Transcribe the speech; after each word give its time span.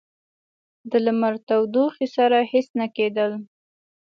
د 0.89 0.91
لمر 1.05 1.33
تودوخې 1.47 2.07
سره 2.15 2.37
هیڅ 2.51 2.67
نه 2.79 2.87
کېدل. 2.95 3.31